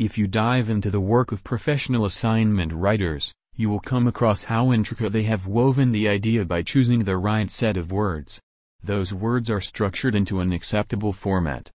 [0.00, 4.72] If you dive into the work of professional assignment writers, you will come across how
[4.72, 8.40] intricate they have woven the idea by choosing the right set of words.
[8.82, 11.70] Those words are structured into an acceptable format.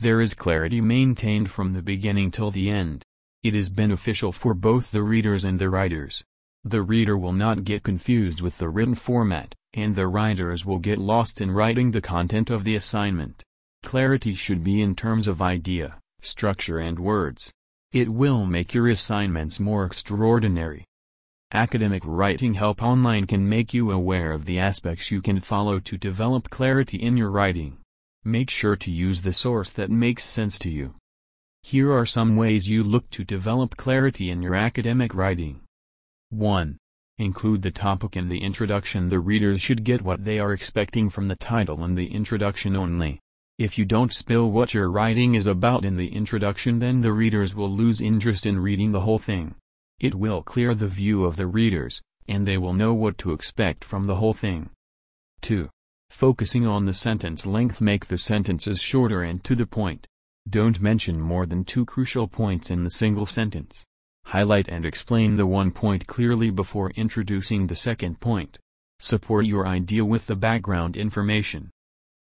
[0.00, 3.02] There is clarity maintained from the beginning till the end.
[3.42, 6.22] It is beneficial for both the readers and the writers.
[6.62, 11.00] The reader will not get confused with the written format, and the writers will get
[11.00, 13.42] lost in writing the content of the assignment.
[13.82, 17.52] Clarity should be in terms of idea, structure and words.
[17.92, 20.84] It will make your assignments more extraordinary.
[21.52, 25.96] Academic Writing Help Online can make you aware of the aspects you can follow to
[25.96, 27.78] develop clarity in your writing.
[28.24, 30.94] Make sure to use the source that makes sense to you.
[31.62, 35.60] Here are some ways you look to develop clarity in your academic writing.
[36.30, 36.76] 1.
[37.16, 39.08] Include the topic in the introduction.
[39.08, 43.20] The readers should get what they are expecting from the title and the introduction only.
[43.58, 47.56] If you don't spill what your writing is about in the introduction then the readers
[47.56, 49.56] will lose interest in reading the whole thing.
[49.98, 53.82] It will clear the view of the readers, and they will know what to expect
[53.82, 54.70] from the whole thing.
[55.40, 55.68] 2.
[56.10, 60.06] Focusing on the sentence length make the sentences shorter and to the point.
[60.48, 63.84] Don't mention more than two crucial points in the single sentence.
[64.26, 68.56] Highlight and explain the one point clearly before introducing the second point.
[69.00, 71.70] Support your idea with the background information.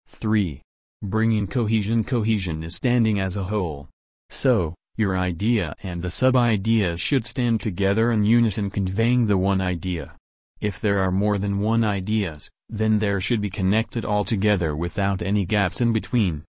[0.06, 0.62] 3.
[1.02, 3.88] Bringing cohesion Cohesion is standing as a whole.
[4.30, 10.16] So, your idea and the sub-idea should stand together in unison conveying the one idea.
[10.60, 15.22] If there are more than one ideas, then there should be connected all together without
[15.22, 16.42] any gaps in between.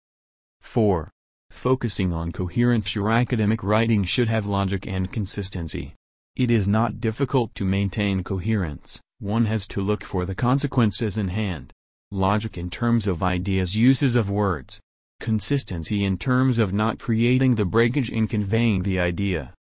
[0.62, 1.10] 4.
[1.50, 5.94] Focusing on coherence Your academic writing should have logic and consistency.
[6.36, 11.28] It is not difficult to maintain coherence, one has to look for the consequences in
[11.28, 11.74] hand.
[12.10, 14.80] Logic in terms of ideas uses of words,
[15.20, 19.52] Consistency in terms of not creating the breakage in conveying the idea.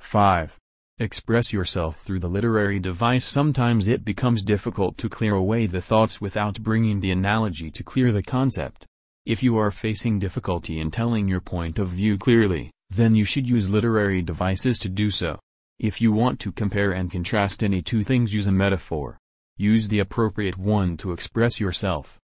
[0.00, 0.56] 5.
[0.98, 6.20] Express yourself through the literary device Sometimes it becomes difficult to clear away the thoughts
[6.20, 8.84] without bringing the analogy to clear the concept.
[9.24, 13.48] If you are facing difficulty in telling your point of view clearly, then you should
[13.48, 15.38] use literary devices to do so.
[15.78, 19.16] If you want to compare and contrast any two things use a metaphor.
[19.60, 22.20] Use the appropriate one to express yourself.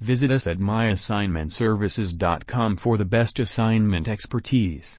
[0.00, 4.86] Visit us at myassignmentservices.com for the best assignment expertise.